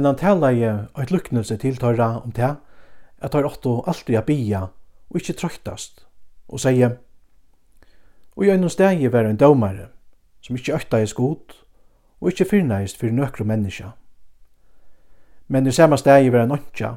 men 0.00 0.06
han 0.08 0.16
talar 0.16 0.54
talaði 0.56 0.68
eit 0.96 1.10
luknelse 1.12 1.56
til 1.60 1.76
tørra 1.76 2.22
om 2.24 2.32
det, 2.32 2.54
at 3.20 3.32
tar 3.34 3.44
åtto 3.44 3.82
alltid 3.84 4.16
a 4.16 4.22
bia 4.24 4.60
og 5.10 5.18
ikkje 5.20 5.34
trøytast, 5.36 6.06
og 6.48 6.62
seie, 6.62 6.88
og 8.32 8.46
i 8.46 8.48
einum 8.48 8.72
stegi 8.72 9.10
var 9.12 9.28
ein 9.28 9.36
dómare, 9.36 9.90
som 10.40 10.56
ikkje 10.56 10.78
øktaðis 10.78 11.12
god, 11.18 11.52
og 12.20 12.32
ikkje 12.32 12.48
fyrnaðist 12.48 12.96
fyrir 12.96 13.12
nøkru 13.18 13.44
menneska. 13.44 13.92
Men 15.48 15.68
i 15.68 15.76
samme 15.76 16.00
stegi 16.00 16.32
var 16.32 16.46
ein 16.46 16.56
ontja, 16.56 16.94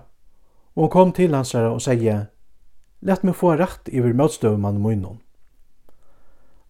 og 0.75 0.85
hon 0.85 0.95
kom 0.95 1.11
til 1.11 1.35
hans 1.35 1.54
og 1.59 1.83
seie, 1.83 2.17
let 3.01 3.27
meg 3.27 3.35
få 3.35 3.57
rett 3.59 3.91
iver 3.91 4.15
møtstøvumann 4.15 4.79
munnen. 4.79 5.20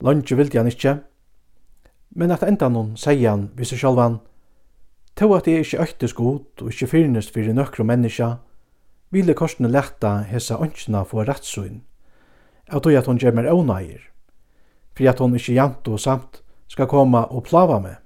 Lange 0.02 0.34
vildi 0.34 0.58
han 0.58 0.74
ikkje, 0.74 0.98
men 2.18 2.34
at 2.34 2.42
enda 2.42 2.74
noen 2.74 2.96
sier 2.98 3.30
han, 3.30 3.52
hvis 3.54 3.78
jeg 3.78 3.86
sjálf 3.86 4.02
han, 4.02 4.24
To 5.16 5.34
at 5.36 5.48
jeg 5.48 5.60
ikke 5.60 5.82
øktes 5.82 6.14
god 6.14 6.62
og 6.62 6.72
ikke 6.72 6.88
fyrnest 6.88 7.34
fyrir 7.34 7.54
nøkru 7.54 7.86
menneska, 7.86 8.36
ville 9.14 9.36
korsene 9.38 9.70
leta 9.70 10.24
hesa 10.26 10.58
ønskina 10.58 11.04
få 11.06 11.22
rattsyn, 11.28 11.84
av 12.74 12.82
tog 12.82 12.96
at 12.98 13.06
hon 13.06 13.20
gjør 13.22 13.36
mer 13.38 13.52
ånægir, 13.52 14.02
fri 14.98 15.08
at 15.08 15.22
hon 15.22 15.36
ikke 15.38 15.54
jant 15.54 15.88
og 15.88 16.02
samt 16.02 16.42
skal 16.68 16.90
koma 16.90 17.28
og 17.30 17.46
plava 17.46 17.78
meg. 17.84 18.00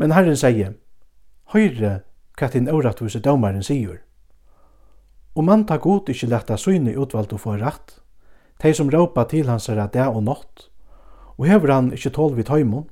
Men 0.00 0.16
Herren 0.16 0.38
sier, 0.38 0.74
høyre 1.54 2.00
hva 2.34 2.48
din 2.50 2.70
åratvise 2.72 3.20
dømaren 3.22 3.62
sier. 3.62 4.00
Og 5.36 5.44
man 5.46 5.62
tar 5.68 5.82
god 5.84 6.08
ikke 6.10 6.30
leta 6.32 6.56
syne 6.58 6.96
utvalgt 6.98 7.36
å 7.36 7.38
få 7.38 7.54
rett, 7.60 8.00
de 8.60 8.72
som 8.74 8.90
råpa 8.90 9.26
til 9.30 9.46
hans 9.48 9.68
er 9.70 9.78
det 9.92 10.08
og 10.08 10.24
natt, 10.26 10.66
og 11.38 11.46
hever 11.46 11.72
han 11.72 11.92
ikke 11.94 12.12
tål 12.16 12.34
vid 12.36 12.50
tøymon. 12.50 12.88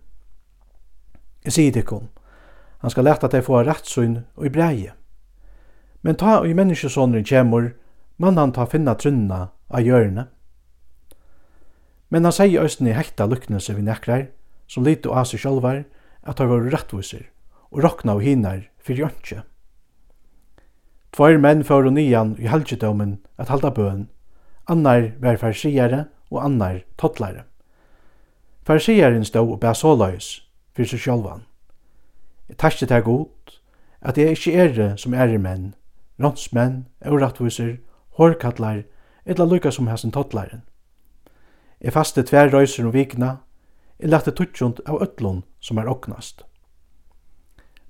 Jeg 1.45 1.57
sier 1.57 1.75
det 1.75 1.85
kun, 1.89 2.07
Han 2.79 2.91
skal 2.95 3.09
leta 3.09 3.29
deg 3.31 3.45
få 3.47 3.63
rattsyn 3.67 4.23
og 4.39 4.47
i 4.47 4.53
breie. 4.55 4.95
Men 6.03 6.19
ta 6.19 6.39
og 6.41 6.49
i 6.49 6.55
menneskesåneren 6.55 7.27
kjemur, 7.27 7.73
mann 8.19 8.39
han 8.39 8.55
ta 8.55 8.67
finna 8.71 8.95
trunna 8.95 9.49
av 9.69 9.83
hjørne. 9.87 10.29
Men 12.09 12.25
han 12.25 12.35
sier 12.35 12.65
østen 12.65 12.89
i 12.89 12.95
hekta 12.97 13.27
luknelse 13.29 13.75
vi 13.75 13.85
nekrar, 13.85 14.29
som 14.71 14.87
lite 14.87 15.11
og 15.11 15.23
av 15.23 15.29
seg 15.31 15.43
sjølvar, 15.43 15.85
at 16.23 16.39
han 16.39 16.51
var 16.51 16.69
rettviser, 16.73 17.27
og 17.73 17.83
rokna 17.85 18.17
og 18.17 18.25
hinar 18.25 18.69
fyrir 18.81 19.07
jøntje. 19.07 19.43
Tvær 21.17 21.39
menn 21.43 21.65
fyrir 21.67 21.91
nian 21.93 22.37
i 22.39 22.49
halgjedomen 22.49 23.19
at 23.41 23.51
halda 23.53 23.73
bøen, 23.75 24.07
annar 24.69 25.11
var 25.21 25.41
farsiere 25.41 26.07
og 26.31 26.43
annar 26.45 26.83
tottlare. 27.01 27.45
Farsieren 28.69 29.25
stod 29.25 29.55
og 29.55 29.61
bæ 29.61 29.73
såløys 29.73 30.43
fyrir 30.77 30.93
seg 30.93 31.05
sjølvan. 31.07 31.47
Jeg 32.49 32.57
takkje 32.57 32.89
er 32.95 33.01
godt, 33.01 33.61
at 34.01 34.19
jeg 34.19 34.31
ikkje 34.31 34.53
ere 34.53 34.97
som 34.97 35.15
er 35.15 35.39
menn, 35.39 35.75
rånsmenn, 36.23 36.87
euratviser, 37.05 37.77
hårkallar, 38.17 38.83
etla 39.27 39.45
lukka 39.45 39.71
som 39.71 39.89
hessen 39.89 40.13
tottlaren. 40.13 40.63
Jeg 41.81 41.93
faste 41.93 42.23
tver 42.23 42.51
røyser 42.53 42.87
og 42.87 42.95
vikna, 42.95 43.37
jeg 43.99 44.11
lette 44.11 44.33
tutsjont 44.33 44.81
av 44.87 45.03
ötlun 45.03 45.43
som 45.61 45.79
er 45.79 45.91
oknast. 45.91 46.45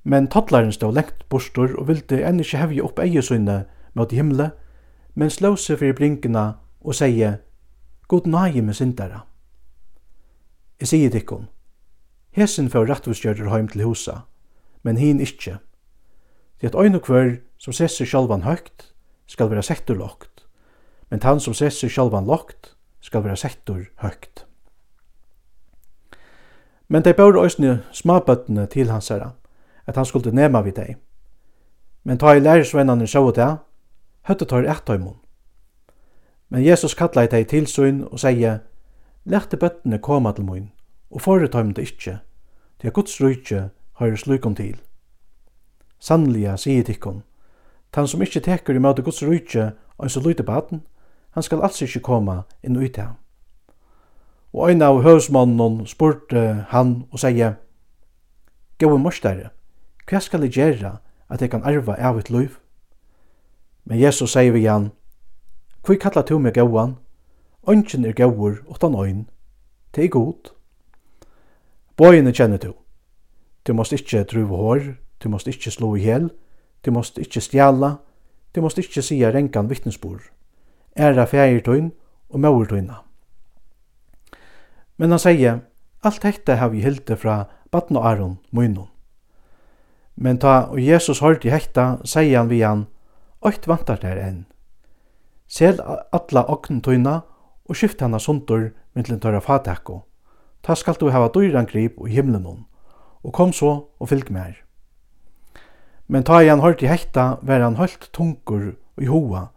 Men 0.04 0.28
tottlaren 0.28 0.72
stod 0.72 0.94
lengt 0.96 1.28
bostor 1.28 1.74
og 1.78 1.88
vilde 1.88 2.22
enn 2.24 2.40
ikkje 2.40 2.62
hevje 2.62 2.84
opp 2.84 2.98
eiesynne 2.98 3.62
mot 3.94 4.12
himle, 4.12 4.50
men 5.14 5.30
slå 5.30 5.54
seg 5.56 5.80
fyrir 5.80 5.96
blinkina 5.96 6.58
og 6.80 6.96
seie, 6.96 7.38
God 8.08 8.26
nage 8.26 8.62
med 8.62 8.74
syndara. 8.74 9.26
Jeg 10.80 10.88
sier 10.88 11.12
dikkon, 11.12 11.48
hesen 12.32 12.70
får 12.72 12.88
rattvistgjører 12.88 13.50
heim 13.52 13.68
til 13.68 13.84
husa, 13.84 14.22
men 14.88 14.96
hin 14.96 15.20
ikkje. 15.20 15.58
Det 16.60 16.72
at 16.72 16.78
ein 16.80 16.96
og 16.96 17.04
hver 17.04 17.34
som 17.60 17.74
sesser 17.76 18.08
sjálvan 18.08 18.46
høgt 18.46 18.88
skal 19.28 19.50
vera 19.50 19.62
settur 19.62 19.98
lokt, 20.00 20.46
men 21.10 21.20
tann 21.20 21.42
som 21.44 21.54
sesser 21.54 21.92
sjálvan 21.92 22.24
lokt 22.24 22.72
skal 23.04 23.26
vera 23.26 23.36
settur 23.36 23.84
høgt. 24.00 24.46
Men 26.88 27.04
dei 27.04 27.12
bør 27.12 27.36
òsne 27.42 27.82
smabøttene 27.92 28.64
til 28.72 28.88
hans 28.88 29.12
herra, 29.12 29.34
at 29.84 30.00
han 30.00 30.08
skulle 30.08 30.32
nema 30.32 30.64
vid 30.64 30.80
dei. 30.80 30.96
Men 32.08 32.16
ta 32.16 32.32
i 32.32 32.40
lærersvennene 32.40 33.06
sjå 33.06 33.28
det, 33.36 33.50
høtte 34.24 34.48
tar 34.48 34.64
ett 34.64 34.90
av 34.90 35.16
Men 36.48 36.64
Jesus 36.64 36.94
kallar 36.94 37.28
dei 37.28 37.44
til 37.44 37.66
syn 37.66 38.04
og 38.08 38.18
sier, 38.24 38.64
Lærte 39.28 39.58
bøttene 39.60 39.98
koma 39.98 40.32
til 40.32 40.44
mun, 40.48 40.70
og 41.10 41.20
foretar 41.20 41.62
det 41.62 41.84
ikkje, 41.84 42.20
til 42.80 42.88
at 42.88 42.94
Guds 42.94 43.20
rujtje 43.20 43.68
høyre 44.00 44.16
slukom 44.16 44.54
til. 44.54 44.78
Sannliga, 45.98 46.56
sier 46.56 46.84
tikkun, 46.84 47.22
tann 47.92 48.08
som 48.08 48.22
ikkje 48.22 48.44
tekur 48.46 48.76
i 48.76 48.82
møte 48.82 49.02
Guds 49.02 49.22
rujtje 49.22 49.72
og 49.98 50.10
så 50.10 50.20
lute 50.22 50.46
baden, 50.46 50.82
han 51.34 51.42
skal 51.42 51.62
alls 51.62 51.82
ikkje 51.82 52.02
koma 52.02 52.44
inn 52.62 52.78
ut 52.78 52.98
av. 52.98 53.16
Og 54.54 54.70
ein 54.70 54.82
av 54.82 55.02
høvsmannen 55.04 55.84
spurte 55.86 56.66
han 56.70 57.02
og 57.12 57.20
sier, 57.22 57.58
Gåe 58.78 58.98
morsdare, 58.98 59.50
hva 60.06 60.20
skal 60.22 60.46
jeg 60.46 60.54
gjøre 60.54 60.92
at 61.28 61.42
jeg 61.42 61.50
kan 61.50 61.66
arva 61.66 61.96
av 61.98 62.18
et 62.18 62.30
liv? 62.30 62.54
Men 63.84 63.98
Jesus 63.98 64.32
sier 64.32 64.52
vi 64.52 64.62
igjen, 64.62 64.92
Hvor 65.82 65.96
kallar 65.96 66.22
du 66.22 66.38
meg 66.38 66.54
gåan? 66.54 66.96
Ønsken 67.68 68.04
er 68.04 68.12
gåur 68.12 68.62
utan 68.70 68.94
øyn. 68.94 69.28
Det 69.94 70.04
er 70.04 70.08
god. 70.08 70.52
Bøyene 71.96 72.32
kjenner 72.32 72.58
du. 72.58 72.72
Du 73.66 73.72
måst 73.72 73.92
ikkje 73.92 74.24
truve 74.24 74.56
hår, 74.56 74.94
Du 75.22 75.28
måste 75.28 75.50
ikkje 75.50 75.72
slå 75.72 75.96
ihjäl. 75.96 76.30
Du 76.84 76.90
måste 76.90 77.20
ikkje 77.20 77.40
stjala. 77.40 77.96
Du 78.54 78.60
måste 78.60 78.80
ikkje 78.80 79.02
säga 79.02 79.32
renkan 79.32 79.68
vittnesbord. 79.68 80.20
Æra 80.96 81.26
färgertøyn 81.26 81.92
og 82.28 82.40
mauertøyna. 82.40 83.04
Men 84.96 85.10
han 85.10 85.18
sier, 85.18 85.58
alt 86.02 86.22
dette 86.22 86.56
har 86.56 86.68
vi 86.68 86.82
hilde 86.82 87.16
fra 87.16 87.44
Batn 87.70 87.96
og 87.96 88.06
Aron, 88.06 88.38
Moinon. 88.50 88.88
Men 90.16 90.38
ta 90.38 90.66
og 90.70 90.82
Jesus 90.82 91.20
hørt 91.20 91.44
i 91.44 91.50
hekta, 91.50 91.98
sier 92.04 92.38
han 92.38 92.50
vi 92.50 92.60
han, 92.60 92.86
Øyt 93.46 93.68
vantar 93.68 94.00
der 94.02 94.18
enn. 94.18 94.46
Sel 95.46 95.78
alla 96.12 96.42
tøyna 96.82 97.20
og 97.68 97.76
skift 97.76 98.00
hana 98.00 98.18
sundur 98.18 98.72
myndlin 98.94 99.20
tørra 99.20 99.40
fatakko. 99.40 100.02
Ta 100.62 100.74
skal 100.74 100.98
du 101.00 101.10
hava 101.10 101.28
døyran 101.28 101.66
grip 101.66 101.98
og 101.98 102.08
himlen 102.08 102.66
og 103.22 103.32
kom 103.32 103.52
så 103.52 103.86
og 104.00 104.08
fylg 104.08 104.30
mer. 104.30 104.67
Men 106.08 106.24
ta 106.24 106.40
han 106.42 106.74
i 106.80 106.86
hekta 106.86 107.38
var 107.42 107.60
han 107.60 107.76
hølt 107.76 108.08
tungur 108.12 108.76
i 108.96 109.06
hoa, 109.06 109.48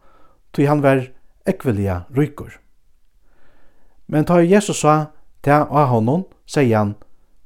tog 0.51 0.66
han 0.66 0.81
var 0.81 1.07
ekvelia 1.45 2.06
rykur. 2.12 2.59
Men 4.07 4.25
ta 4.25 4.41
Jesus 4.41 4.81
sa 4.84 5.11
til 5.44 5.53
av 5.53 5.88
honom, 5.88 6.25
sier 6.45 6.78
han, 6.78 6.95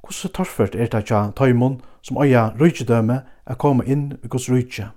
hvordan 0.02 0.32
torført 0.34 0.74
er 0.74 0.90
det 0.90 1.06
tja 1.06 1.30
tøymon 1.36 1.80
som 2.02 2.18
øya 2.18 2.52
rykjedøme 2.58 3.22
er 3.46 3.54
koma 3.54 3.84
inn 3.84 4.18
i 4.22 4.28
gos 4.28 4.48
rykje. 4.50 4.90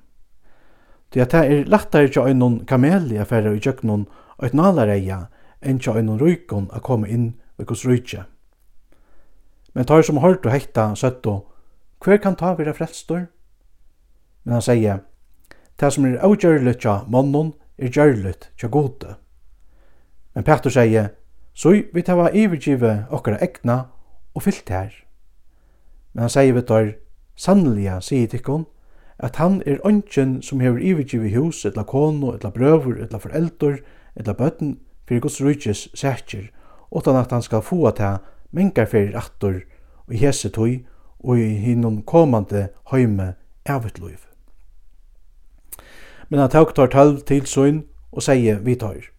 Det 1.13 1.21
at 1.21 1.31
det 1.31 1.45
er 1.45 1.69
lettere 1.69 2.09
tja 2.09 2.25
øynon 2.25 2.65
kameli 2.65 3.17
affære 3.17 3.55
i 3.55 3.61
tjøknon 3.61 4.07
og 4.37 4.45
et 4.45 4.53
nalareia 4.53 5.27
enn 5.61 5.79
tja 5.79 5.95
øynon 5.97 6.21
rykon 6.21 6.69
er 6.73 6.81
koma 6.85 7.07
inn 7.07 7.33
i 7.59 7.65
gos 7.65 7.85
rykje. 7.85 8.25
Men 9.73 9.85
tar 9.85 10.01
som 10.01 10.17
hørt 10.17 10.45
og 10.45 10.51
hekta 10.51 10.95
søtto, 10.95 11.45
hver 12.03 12.17
kan 12.17 12.35
ta 12.35 12.53
vire 12.57 12.73
frelstor? 12.73 13.27
men 14.49 14.55
han 14.55 14.63
sier, 14.65 15.03
«Det 15.77 15.91
som 15.93 16.07
er 16.09 16.15
avgjørlet 16.25 16.79
tja 16.81 17.03
mannen 17.05 17.51
er 17.77 17.91
gjørlet 17.93 18.47
tja 18.57 18.65
gode». 18.73 19.11
Men 20.33 20.43
Petter 20.47 20.73
sier, 20.73 21.11
«Så 21.53 21.75
vi 21.93 22.01
tar 22.01 22.17
var 22.17 22.33
ivergivet 22.33 23.11
okkara 23.13 23.37
egna 23.45 23.75
og 24.33 24.41
fyllt 24.41 24.71
her». 24.73 24.89
Men 26.13 26.25
han 26.25 26.33
sier 26.33 26.55
vi 26.57 26.63
tar, 26.65 26.89
«Sannliga, 27.37 27.99
sier 28.01 28.25
tikkun, 28.25 28.65
at 29.19 29.37
han 29.37 29.59
er 29.69 29.85
ønsken 29.85 30.39
som 30.41 30.63
hever 30.65 30.81
ivergive 30.81 31.29
hus, 31.35 31.61
etla 31.69 31.83
kono, 31.85 32.31
etla 32.33 32.49
brøver, 32.49 33.03
etla 33.03 33.19
foreldor, 33.21 33.77
etla 34.17 34.33
bøtten, 34.33 34.79
fyrir 35.05 35.21
Guds 35.21 35.37
rujtjes 35.45 35.91
sætjer, 35.93 36.47
utan 36.89 37.19
at 37.21 37.29
han 37.31 37.45
skal 37.45 37.61
få 37.61 37.91
ta 37.91 38.15
mengar 38.49 38.89
fyrir 38.89 39.13
attor 39.13 39.61
og 40.07 40.17
hese 40.17 40.49
tøy 40.49 40.79
og 41.19 41.37
i 41.37 41.53
hinnom 41.61 42.01
komande 42.01 42.71
høyme 42.89 43.35
evigt 43.69 44.01
men 46.29 46.39
han 46.39 46.49
tok 46.53 46.75
tar 46.75 46.91
tølv 46.93 47.23
til 47.25 47.45
søgn 47.49 47.83
og 48.11 48.23
sier 48.25 48.61
vi 48.65 48.75
tar. 48.75 49.09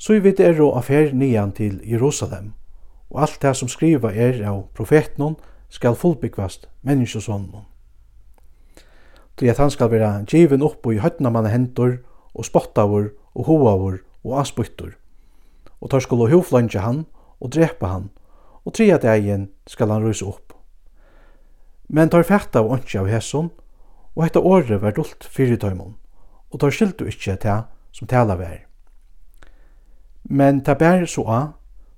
Så 0.00 0.16
vi 0.20 0.32
er 0.38 0.60
og 0.62 0.78
affær 0.78 1.12
nian 1.12 1.52
til 1.52 1.80
Jerusalem, 1.84 2.54
og 3.10 3.22
alt 3.22 3.42
det 3.42 3.56
som 3.56 3.68
skriva 3.68 4.12
er 4.12 4.40
av 4.48 4.62
profetnon 4.74 5.36
skal 5.68 5.94
fullbyggvast 5.94 6.68
menneskesånden. 6.82 7.66
Til 9.36 9.48
at 9.48 9.58
han 9.58 9.70
skal 9.70 9.90
være 9.90 10.24
given 10.26 10.62
opp 10.62 10.86
i 10.86 10.98
høttene 10.98 11.30
man 11.30 11.46
hentor, 11.46 11.98
og 12.34 12.44
spottavur, 12.44 13.10
og 13.34 13.44
hoavur, 13.44 13.98
og 14.24 14.40
asbyttur. 14.40 14.92
Og 15.80 15.90
tar 15.90 16.00
skulle 16.00 16.30
hoflønge 16.30 16.78
han, 16.78 17.06
og 17.40 17.52
drepa 17.52 17.86
han, 17.86 18.10
og 18.64 18.74
tria 18.74 18.98
dagen 18.98 19.48
skal 19.66 19.90
han 19.90 20.04
røyse 20.04 20.26
opp. 20.26 20.52
Men 21.88 22.08
tar 22.08 22.22
fætta 22.22 22.60
av 22.60 22.70
åndsja 22.70 23.00
av 23.00 23.08
hesson, 23.10 23.50
og 24.14 24.24
hetta 24.24 24.40
året 24.40 24.82
var 24.82 24.94
dult 24.94 25.24
fyrir 25.24 25.58
tøymon 25.58 25.96
og 26.50 26.60
tar 26.60 26.74
skiltu 26.74 27.06
ikkje 27.06 27.36
til 27.42 27.62
som 27.92 28.08
tala 28.08 28.36
vær. 28.38 28.66
Men 30.24 30.62
ta 30.64 30.74
bær 30.74 31.06
så 31.06 31.24
a, 31.26 31.40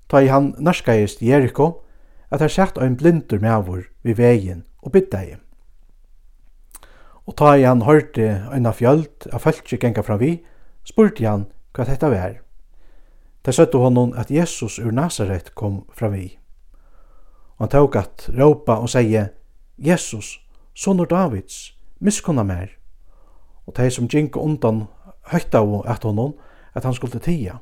ta 0.09 0.21
i 0.21 0.29
han 0.31 0.53
narskaist 0.57 1.21
Jericho, 1.21 1.83
at 2.31 2.41
han 2.41 2.49
sett 2.49 2.77
ein 2.81 2.97
blindur 2.97 3.41
mevor 3.41 3.83
vi 4.01 4.15
vegin 4.17 4.63
og 4.81 4.93
bytta 4.93 5.21
i. 5.21 5.35
Og 7.25 7.37
ta 7.37 7.53
i 7.55 7.63
han 7.63 7.85
hørte 7.87 8.47
ein 8.51 8.65
av 8.65 8.79
fjöld 8.79 9.27
av 9.31 9.45
fölkje 9.45 9.77
genga 9.79 10.03
fram 10.03 10.19
vi, 10.19 10.37
spurte 10.83 11.27
han 11.27 11.45
hva 11.73 11.85
dette 11.87 12.09
vær. 12.09 12.39
Ta 13.43 13.51
søtte 13.51 13.77
honom 13.77 14.13
at 14.17 14.31
Jesus 14.31 14.79
ur 14.79 14.91
Nazaret 14.91 15.53
kom 15.55 15.83
fram 15.93 16.13
vi. 16.17 16.37
Og 17.57 17.67
han 17.67 17.73
tåg 17.75 17.97
at 17.99 18.29
råpa 18.33 18.79
og 18.81 18.89
seie, 18.89 19.29
Jesus, 19.77 20.39
sonur 20.73 21.05
Davids, 21.05 21.75
miskunna 21.99 22.43
mer 22.43 22.82
og 23.67 23.75
de 23.77 23.89
som 23.91 24.07
gikk 24.07 24.37
undan 24.37 24.87
høyta 25.31 25.61
av 25.63 25.87
at 25.87 26.03
honom, 26.03 26.33
at 26.73 26.83
han 26.83 26.93
skulle 26.93 27.19
tia. 27.19 27.59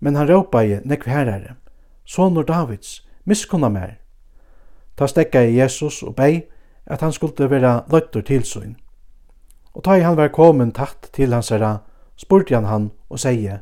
Men 0.00 0.16
han 0.16 0.28
råpa 0.28 0.64
i 0.64 0.80
nekv 0.84 1.08
herrare, 1.10 1.56
sonur 2.04 2.44
Davids, 2.44 3.06
miskunna 3.24 3.68
mer. 3.68 3.98
Ta 4.96 5.06
stekka 5.06 5.42
i 5.44 5.56
Jesus 5.58 6.02
og 6.02 6.16
bei 6.16 6.46
at 6.86 7.00
han 7.00 7.12
skulle 7.12 7.50
vera 7.50 7.84
løttur 7.92 8.22
tilsyn. 8.22 8.76
Og 9.74 9.84
ta 9.84 9.96
i 9.96 10.04
han 10.04 10.16
var 10.16 10.32
komin 10.32 10.72
tatt 10.72 11.10
til 11.12 11.32
hans 11.32 11.50
herra, 11.50 11.82
spurte 12.16 12.54
han 12.54 12.64
han 12.64 12.90
og 13.08 13.20
seie, 13.20 13.60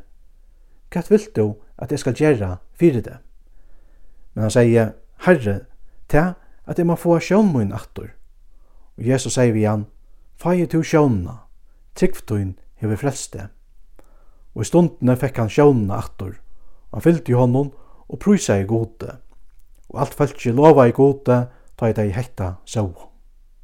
Hva 0.93 1.01
vil 1.09 1.25
du 1.35 1.55
at 1.77 1.91
jeg 1.91 1.99
skal 1.99 2.13
gjera 2.15 2.57
fyrir 2.73 3.01
det? 3.01 3.17
Men 4.33 4.47
han 4.47 4.51
seie, 4.51 4.93
Herre, 5.25 5.59
ta 6.07 6.33
at 6.65 6.77
jeg 6.77 6.87
må 6.87 6.95
få 6.95 7.19
sjån 7.19 7.51
min 7.53 7.73
attur. 7.73 8.13
Og 8.97 9.07
Jesus 9.07 9.33
sier 9.33 9.53
vi 9.53 9.65
han, 9.67 9.85
Feie 10.35 10.67
tu 10.67 10.83
sjónna, 10.83 11.45
tryggftun 11.95 12.55
hefur 12.81 12.99
frelste. 12.99 13.49
Og 14.55 14.63
i 14.65 14.69
stundene 14.69 15.15
fekk 15.19 15.43
han 15.43 15.51
sjónna 15.51 15.99
og 15.99 16.35
Han 16.91 17.01
fyllte 17.01 17.31
i 17.31 17.35
honom 17.35 17.71
og 18.07 18.19
prysa 18.19 18.55
i 18.55 18.65
gode. 18.65 19.17
Og 19.89 19.99
alt 20.01 20.13
fæltje 20.13 20.51
lova 20.51 20.87
i 20.87 20.91
gode, 20.91 21.47
ta 21.77 21.89
i 21.89 21.93
deg 21.93 22.13
hekta 22.15 22.55
sjóa. 22.65 23.14